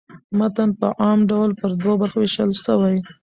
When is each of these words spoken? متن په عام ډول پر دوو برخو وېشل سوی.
متن 0.37 0.69
په 0.79 0.87
عام 1.03 1.19
ډول 1.31 1.49
پر 1.59 1.69
دوو 1.81 1.93
برخو 2.01 2.17
وېشل 2.21 2.49
سوی. 2.65 2.95